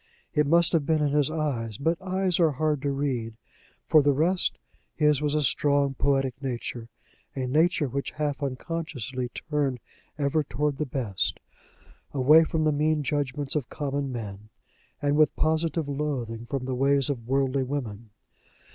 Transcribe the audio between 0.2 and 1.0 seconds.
It must have